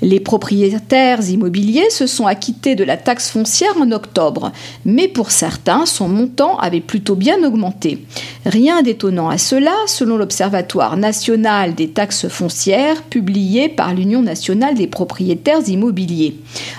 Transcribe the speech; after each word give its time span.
Les 0.00 0.20
propriétaires 0.20 1.28
immobiliers 1.28 1.90
se 1.90 2.06
sont 2.06 2.26
acquittés 2.26 2.76
de 2.76 2.84
la 2.84 2.96
taxe 2.96 3.30
foncière 3.30 3.76
en 3.80 3.90
octobre, 3.90 4.52
mais 4.84 5.08
pour 5.08 5.32
certains, 5.32 5.86
son 5.86 6.08
montant 6.08 6.56
avait 6.58 6.80
plutôt 6.80 7.16
bien 7.16 7.42
augmenté. 7.42 8.06
Rien 8.46 8.82
d'étonnant 8.82 9.28
à 9.28 9.38
cela, 9.38 9.74
selon 9.86 10.16
l'Observatoire 10.16 10.96
national 10.96 11.74
des 11.74 11.88
taxes 11.90 12.28
foncières 12.28 13.02
publié 13.02 13.68
par 13.68 13.92
l'Union 13.92 14.22
nationale 14.22 14.76
des 14.76 14.86
propriétaires 14.86 15.68
immobiliers. 15.68 16.36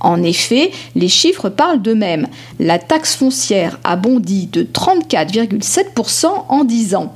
En 0.00 0.22
effet, 0.22 0.70
les 0.94 1.08
chiffres 1.08 1.50
parlent 1.50 1.82
d'eux-mêmes. 1.82 2.28
La 2.58 2.78
taxe 2.78 3.14
foncière 3.14 3.78
a 3.84 3.96
bondi 3.96 4.46
de 4.46 4.62
34,7% 4.62 6.26
en 6.48 6.64
10 6.64 6.94
ans. 6.94 7.14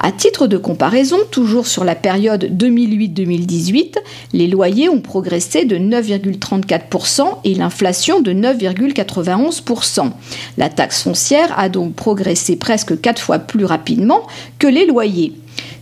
À 0.00 0.12
titre 0.12 0.46
de 0.46 0.56
comparaison, 0.56 1.18
toujours 1.30 1.66
sur 1.66 1.84
la 1.84 1.96
période 1.96 2.44
2008-2018, 2.56 3.96
les 4.32 4.46
loyers 4.46 4.88
ont 4.88 5.00
progressé 5.00 5.64
de 5.64 5.76
9,34% 5.76 7.38
et 7.42 7.54
l'inflation 7.54 8.20
de 8.20 8.32
9,91%. 8.32 10.12
La 10.56 10.68
taxe 10.68 11.02
foncière 11.02 11.52
a 11.58 11.68
donc 11.68 11.94
progressé 11.94 12.54
presque 12.54 13.00
4 13.00 13.20
fois 13.20 13.40
plus 13.40 13.64
rapidement 13.64 14.26
que 14.60 14.68
les 14.68 14.86
loyers. 14.86 15.32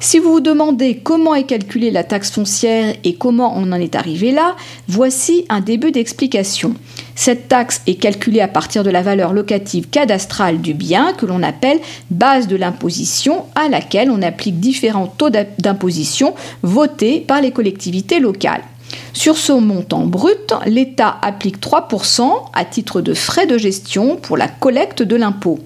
Si 0.00 0.18
vous 0.18 0.32
vous 0.32 0.40
demandez 0.40 0.96
comment 0.96 1.34
est 1.34 1.44
calculée 1.44 1.90
la 1.90 2.04
taxe 2.04 2.30
foncière 2.30 2.94
et 3.04 3.14
comment 3.14 3.52
on 3.56 3.70
en 3.72 3.80
est 3.80 3.94
arrivé 3.94 4.32
là, 4.32 4.56
voici 4.88 5.44
un 5.50 5.60
début 5.60 5.92
d'explication. 5.92 6.74
Cette 7.16 7.48
taxe 7.48 7.80
est 7.86 7.94
calculée 7.94 8.42
à 8.42 8.46
partir 8.46 8.84
de 8.84 8.90
la 8.90 9.00
valeur 9.00 9.32
locative 9.32 9.88
cadastrale 9.88 10.60
du 10.60 10.74
bien 10.74 11.14
que 11.14 11.24
l'on 11.24 11.42
appelle 11.42 11.80
base 12.10 12.46
de 12.46 12.56
l'imposition 12.56 13.46
à 13.54 13.68
laquelle 13.70 14.10
on 14.10 14.20
applique 14.20 14.60
différents 14.60 15.06
taux 15.06 15.30
d'imposition 15.30 16.34
votés 16.62 17.20
par 17.20 17.40
les 17.40 17.52
collectivités 17.52 18.20
locales. 18.20 18.62
Sur 19.14 19.38
ce 19.38 19.52
montant 19.52 20.06
brut, 20.06 20.52
l'État 20.66 21.16
applique 21.22 21.58
3% 21.58 22.30
à 22.52 22.64
titre 22.66 23.00
de 23.00 23.14
frais 23.14 23.46
de 23.46 23.56
gestion 23.56 24.16
pour 24.16 24.36
la 24.36 24.46
collecte 24.46 25.02
de 25.02 25.16
l'impôt. 25.16 25.58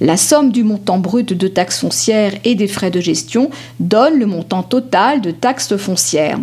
La 0.00 0.16
somme 0.16 0.50
du 0.50 0.64
montant 0.64 0.98
brut 0.98 1.32
de 1.32 1.48
taxes 1.48 1.80
foncières 1.80 2.34
et 2.44 2.56
des 2.56 2.66
frais 2.66 2.90
de 2.90 3.00
gestion 3.00 3.50
donne 3.78 4.18
le 4.18 4.26
montant 4.26 4.64
total 4.64 5.20
de 5.20 5.30
taxes 5.30 5.76
foncières. 5.76 6.40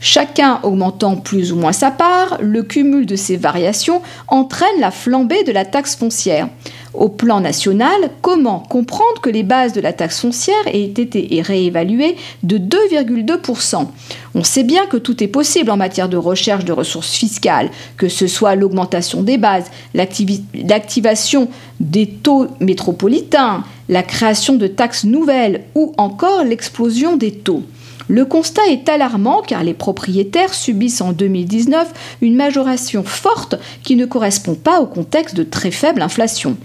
Chacun 0.00 0.60
augmentant 0.62 1.16
plus 1.16 1.52
ou 1.52 1.56
moins 1.56 1.72
sa 1.72 1.90
part, 1.90 2.38
le 2.40 2.62
cumul 2.62 3.04
de 3.04 3.16
ces 3.16 3.36
variations 3.36 4.00
entraîne 4.28 4.80
la 4.80 4.90
flambée 4.90 5.42
de 5.44 5.52
la 5.52 5.64
taxe 5.64 5.96
foncière. 5.96 6.48
Au 6.94 7.08
plan 7.08 7.40
national, 7.40 8.10
comment 8.22 8.60
comprendre 8.60 9.20
que 9.20 9.30
les 9.30 9.42
bases 9.42 9.72
de 9.72 9.80
la 9.80 9.92
taxe 9.92 10.20
foncière 10.20 10.56
aient 10.66 10.84
été 10.84 11.42
réévaluées 11.42 12.16
de 12.42 12.58
2,2% 12.58 13.86
On 14.34 14.44
sait 14.44 14.62
bien 14.62 14.86
que 14.86 14.96
tout 14.96 15.22
est 15.22 15.28
possible 15.28 15.70
en 15.70 15.76
matière 15.76 16.08
de 16.08 16.16
recherche 16.16 16.64
de 16.64 16.72
ressources 16.72 17.12
fiscales, 17.12 17.70
que 17.96 18.08
ce 18.08 18.26
soit 18.26 18.54
l'augmentation 18.54 19.22
des 19.22 19.36
bases, 19.36 19.70
l'activation 19.94 21.48
des 21.80 22.06
taux 22.06 22.46
métropolitains, 22.60 23.64
la 23.88 24.02
création 24.02 24.54
de 24.54 24.66
taxes 24.66 25.04
nouvelles 25.04 25.64
ou 25.74 25.92
encore 25.98 26.44
l'explosion 26.44 27.16
des 27.16 27.32
taux. 27.32 27.62
Le 28.08 28.24
constat 28.24 28.66
est 28.68 28.88
alarmant 28.88 29.42
car 29.42 29.62
les 29.62 29.74
propriétaires 29.74 30.54
subissent 30.54 31.02
en 31.02 31.12
2019 31.12 32.16
une 32.22 32.36
majoration 32.36 33.04
forte 33.04 33.56
qui 33.82 33.96
ne 33.96 34.06
correspond 34.06 34.54
pas 34.54 34.80
au 34.80 34.86
contexte 34.86 35.36
de 35.36 35.42
très 35.42 35.70
faible 35.70 36.00
inflation. 36.00 36.56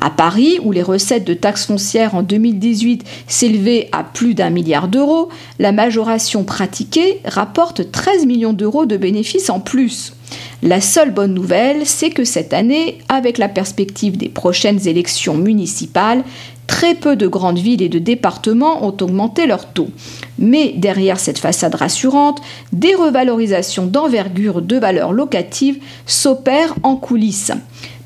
À 0.00 0.10
Paris, 0.10 0.58
où 0.62 0.72
les 0.72 0.82
recettes 0.82 1.24
de 1.24 1.34
taxes 1.34 1.66
foncières 1.66 2.14
en 2.14 2.22
2018 2.22 3.04
s'élevaient 3.26 3.88
à 3.92 4.04
plus 4.04 4.34
d'un 4.34 4.50
milliard 4.50 4.88
d'euros, 4.88 5.28
la 5.58 5.72
majoration 5.72 6.44
pratiquée 6.44 7.20
rapporte 7.24 7.90
13 7.90 8.26
millions 8.26 8.52
d'euros 8.52 8.86
de 8.86 8.96
bénéfices 8.96 9.50
en 9.50 9.60
plus. 9.60 10.15
La 10.62 10.80
seule 10.80 11.12
bonne 11.12 11.34
nouvelle, 11.34 11.86
c'est 11.86 12.10
que 12.10 12.24
cette 12.24 12.52
année, 12.52 12.98
avec 13.08 13.38
la 13.38 13.48
perspective 13.48 14.16
des 14.16 14.28
prochaines 14.28 14.88
élections 14.88 15.36
municipales, 15.36 16.24
très 16.66 16.94
peu 16.94 17.16
de 17.16 17.26
grandes 17.26 17.58
villes 17.58 17.82
et 17.82 17.88
de 17.88 17.98
départements 17.98 18.84
ont 18.84 18.96
augmenté 19.00 19.46
leurs 19.46 19.72
taux. 19.72 19.90
Mais 20.38 20.72
derrière 20.76 21.20
cette 21.20 21.38
façade 21.38 21.74
rassurante, 21.74 22.40
des 22.72 22.94
revalorisations 22.94 23.86
d'envergure 23.86 24.62
de 24.62 24.76
valeurs 24.76 25.12
locatives 25.12 25.78
s'opèrent 26.06 26.74
en 26.82 26.96
coulisses. 26.96 27.52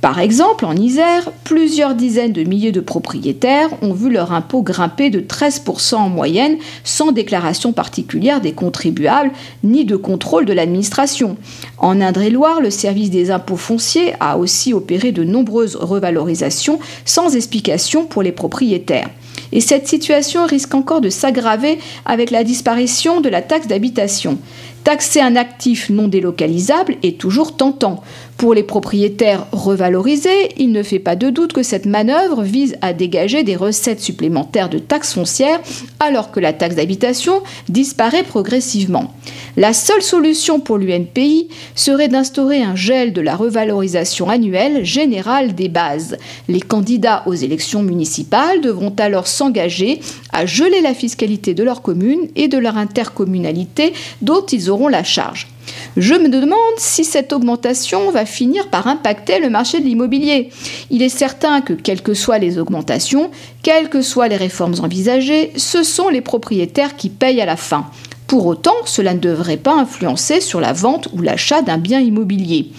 Par 0.01 0.19
exemple, 0.19 0.65
en 0.65 0.75
Isère, 0.75 1.31
plusieurs 1.45 1.95
dizaines 1.95 2.33
de 2.33 2.43
milliers 2.43 2.73
de 2.73 2.81
propriétaires 2.81 3.69
ont 3.83 3.93
vu 3.93 4.11
leur 4.11 4.33
impôt 4.33 4.63
grimper 4.63 5.11
de 5.11 5.21
13% 5.21 5.97
en 5.97 6.09
moyenne 6.09 6.57
sans 6.85 7.13
déclaration 7.13 7.75
particulière 7.75 8.41
des 8.41 8.53
contribuables 8.53 9.31
ni 9.63 9.85
de 9.85 9.97
contrôle 9.97 10.47
de 10.47 10.55
l'administration. 10.55 11.37
En 11.77 12.01
Indre-et-Loire, 12.01 12.63
le 12.63 12.71
service 12.71 13.11
des 13.11 13.31
impôts 13.31 13.57
fonciers 13.57 14.15
a 14.21 14.39
aussi 14.39 14.73
opéré 14.73 15.13
de 15.13 15.23
nombreuses 15.23 15.77
revalorisations 15.77 16.79
sans 17.05 17.37
explication 17.37 18.07
pour 18.07 18.23
les 18.23 18.33
propriétaires. 18.33 19.11
Et 19.53 19.61
cette 19.61 19.89
situation 19.89 20.47
risque 20.47 20.75
encore 20.75 21.01
de 21.01 21.11
s'aggraver 21.11 21.79
avec 22.05 22.31
la 22.31 22.45
disparition 22.45 23.21
de 23.21 23.29
la 23.29 23.43
taxe 23.43 23.67
d'habitation. 23.67 24.39
Taxer 24.85 25.21
un 25.21 25.37
actif 25.37 25.91
non 25.91 26.09
délocalisable 26.09 26.97
est 27.03 27.19
toujours 27.19 27.57
tentant. 27.57 28.03
Pour 28.39 28.55
les 28.55 28.63
propriétaires 28.63 29.47
revalorisés, 29.53 30.55
il 30.57 30.73
ne 30.73 30.83
fait 30.83 30.99
pas 30.99 31.17
de 31.17 31.29
doute 31.29 31.53
que 31.53 31.63
cette 31.63 31.85
manœuvre 31.85 32.43
vise 32.43 32.77
à 32.81 32.95
dégager 32.95 33.43
des 33.43 33.57
recettes 33.57 34.01
supplémentaires 34.01 34.71
de 34.71 34.79
taxes 34.79 35.13
foncières 35.13 35.61
alors 36.01 36.31
que 36.31 36.41
la 36.41 36.55
taxe 36.55 36.77
d'habitation 36.77 37.43
disparaît 37.69 38.23
progressivement. 38.23 39.13
La 39.59 39.75
seule 39.75 40.01
solution 40.01 40.59
pour 40.59 40.79
l'UNPI 40.79 41.49
serait 41.75 42.09
d'instaurer 42.09 42.63
un 42.63 42.77
gel 42.77 43.13
de 43.13 43.21
la 43.21 43.37
revalorisation 43.37 44.31
annuelle 44.31 44.85
générale 44.87 45.55
des 45.55 45.69
bases. 45.69 46.17
Les 46.49 46.63
candidats 46.63 47.23
aux 47.27 47.35
élections 47.35 47.83
municipales 47.83 48.63
devront 48.63 48.95
alors 48.99 49.27
s'engager 49.27 50.01
à 50.33 50.47
geler 50.47 50.81
la 50.81 50.95
fiscalité 50.95 51.55
de 51.55 51.63
leur 51.63 51.83
commune 51.83 52.29
et 52.37 52.49
de 52.49 52.59
leur 52.59 52.77
intercommunalité 52.77 53.93
dont 54.23 54.45
ils 54.47 54.71
auront 54.71 54.89
la 54.89 55.05
charge. 55.05 55.49
Je 55.97 56.15
me 56.15 56.29
demande 56.29 56.59
si 56.79 57.05
cette 57.05 57.33
augmentation 57.33 58.11
va 58.11 58.25
finir 58.25 58.69
par 58.69 58.87
impacter 58.87 59.39
le 59.39 59.51
marché 59.51 59.81
de 59.81 59.85
l'immobilier. 59.85 60.51
Il 60.91 61.03
est 61.03 61.09
certain 61.09 61.61
que, 61.61 61.73
quelles 61.73 62.03
que 62.03 62.15
soient 62.15 62.39
les 62.39 62.59
augmentations, 62.59 63.31
quelles 63.63 63.89
que 63.89 64.03
soient 64.03 64.29
les 64.29 64.37
réformes 64.37 64.75
envisagées, 64.83 65.53
ce 65.57 65.83
sont 65.83 66.09
les 66.09 66.21
propriétaires 66.21 66.97
qui 66.97 67.09
payent 67.09 67.41
à 67.41 67.47
la 67.47 67.57
fin. 67.57 67.87
Pour 68.27 68.47
autant, 68.47 68.77
cela 68.85 69.15
ne 69.15 69.19
devrait 69.19 69.57
pas 69.57 69.75
influencer 69.75 70.41
sur 70.41 70.61
la 70.61 70.73
vente 70.73 71.09
ou 71.13 71.21
l'achat 71.21 71.63
d'un 71.63 71.79
bien 71.79 71.99
immobilier. 71.99 72.71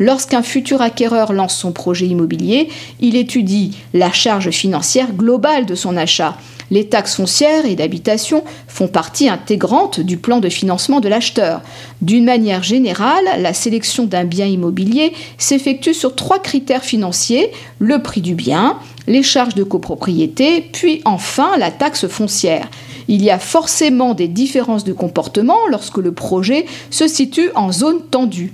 Lorsqu'un 0.00 0.42
futur 0.42 0.82
acquéreur 0.82 1.32
lance 1.32 1.56
son 1.56 1.70
projet 1.70 2.06
immobilier, 2.06 2.68
il 3.00 3.14
étudie 3.14 3.76
la 3.94 4.10
charge 4.10 4.50
financière 4.50 5.12
globale 5.12 5.64
de 5.64 5.76
son 5.76 5.96
achat 5.96 6.36
les 6.70 6.88
taxes 6.88 7.16
foncières 7.16 7.66
et 7.66 7.76
d'habitation 7.76 8.44
font 8.68 8.88
partie 8.88 9.28
intégrante 9.28 10.00
du 10.00 10.16
plan 10.16 10.40
de 10.40 10.48
financement 10.48 11.00
de 11.00 11.08
l'acheteur. 11.08 11.62
D'une 12.02 12.24
manière 12.24 12.62
générale, 12.62 13.24
la 13.38 13.54
sélection 13.54 14.04
d'un 14.04 14.24
bien 14.24 14.46
immobilier 14.46 15.12
s'effectue 15.38 15.94
sur 15.94 16.14
trois 16.14 16.38
critères 16.38 16.84
financiers, 16.84 17.50
le 17.78 18.02
prix 18.02 18.20
du 18.20 18.34
bien, 18.34 18.78
les 19.06 19.22
charges 19.22 19.54
de 19.54 19.64
copropriété, 19.64 20.68
puis 20.72 21.00
enfin 21.04 21.56
la 21.58 21.70
taxe 21.70 22.06
foncière. 22.08 22.68
Il 23.08 23.22
y 23.22 23.30
a 23.30 23.38
forcément 23.38 24.14
des 24.14 24.28
différences 24.28 24.84
de 24.84 24.92
comportement 24.92 25.58
lorsque 25.70 25.98
le 25.98 26.12
projet 26.12 26.66
se 26.90 27.06
situe 27.06 27.50
en 27.54 27.70
zone 27.70 28.02
tendue. 28.10 28.52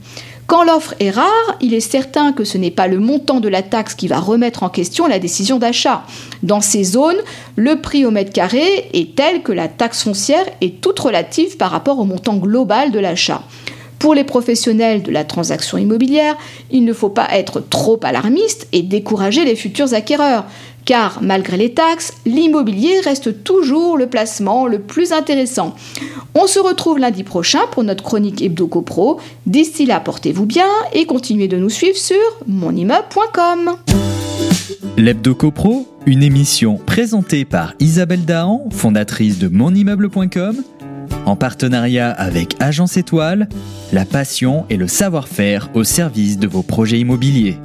Quand 0.53 0.65
l'offre 0.65 0.93
est 1.01 1.09
rare, 1.09 1.57
il 1.63 1.73
est 1.73 1.81
certain 1.81 2.35
que 2.35 2.45
ce 2.45 2.59
n'est 2.59 2.71
pas 2.71 2.87
le 2.87 2.99
montant 2.99 3.41
de 3.41 3.49
la 3.49 3.63
taxe 3.63 3.95
qui 3.95 4.07
va 4.07 4.19
remettre 4.19 4.65
en 4.65 4.69
question 4.69 5.07
la 5.07 5.19
décision 5.19 5.59
d'achat. 5.59 6.03
Dans 6.43 6.61
ces 6.61 6.85
zones, 6.85 7.17
le 7.57 7.81
prix 7.81 8.05
au 8.05 8.11
mètre 8.11 8.35
carré 8.35 8.91
est 8.93 9.17
tel 9.17 9.43
que 9.43 9.53
la 9.53 9.69
taxe 9.69 10.03
foncière 10.03 10.45
est 10.61 10.83
toute 10.83 11.01
relative 11.01 11.57
par 11.57 11.71
rapport 11.71 11.99
au 11.99 12.05
montant 12.05 12.37
global 12.37 12.91
de 12.91 12.99
l'achat. 12.99 13.43
Pour 14.03 14.17
les 14.17 14.25
professionnels 14.25 15.05
de 15.05 15.13
la 15.13 15.23
transaction 15.23 15.79
immobilière, 15.79 16.37
il 16.73 16.85
ne 16.85 16.93
faut 16.93 17.09
pas 17.09 17.29
être 17.35 17.61
trop 17.61 18.01
alarmiste 18.03 18.67
et 18.73 18.83
décourager 18.83 19.45
les 19.45 19.55
futurs 19.55 19.95
acquéreurs 19.95 20.47
car 20.85 21.23
malgré 21.23 21.57
les 21.57 21.73
taxes, 21.73 22.13
l'immobilier 22.27 22.99
reste 23.05 23.45
toujours 23.45 23.97
le 23.97 24.09
placement 24.09 24.67
le 24.67 24.81
plus 24.81 25.13
intéressant. 25.13 25.77
On 26.35 26.49
se 26.49 26.59
retrouve 26.59 26.99
lundi 26.99 27.23
prochain 27.23 27.61
pour 27.71 27.85
notre 27.85 28.03
chronique 28.03 28.43
Hebdo 28.43 28.67
CoPro. 28.67 29.21
D'ici 29.47 29.87
là, 29.87 30.01
portez-vous 30.01 30.47
bien 30.47 30.67
et 30.93 31.07
continuez 31.07 31.47
de 31.47 31.57
nous 31.57 31.71
suivre 31.71 31.97
sur 31.97 32.17
monimmeuble.com. 32.49 33.77
L'Hebdo 34.97 35.37
CoPro, 35.37 35.87
une 36.07 36.25
émission 36.25 36.77
présentée 36.85 37.45
par 37.45 37.75
Isabelle 37.79 38.25
Dahan, 38.25 38.69
fondatrice 38.73 39.39
de 39.39 39.47
monimmeuble.com, 39.47 40.57
en 41.27 41.37
partenariat 41.37 42.11
avec 42.11 42.57
Agence 42.61 42.97
Étoile, 42.97 43.49
la 43.93 44.05
passion 44.05 44.65
et 44.71 44.77
le 44.77 44.89
savoir-faire 44.89 45.69
au 45.75 45.85
service 45.85 46.39
de 46.39 46.47
vos 46.47 46.63
projets 46.63 47.01
immobiliers. 47.01 47.59